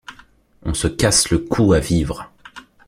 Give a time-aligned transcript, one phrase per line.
[0.63, 2.31] On se casse le cou à vivre.